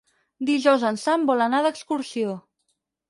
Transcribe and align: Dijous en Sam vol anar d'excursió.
Dijous 0.49 0.85
en 0.91 0.97
Sam 1.01 1.27
vol 1.31 1.43
anar 1.49 1.61
d'excursió. 1.67 2.37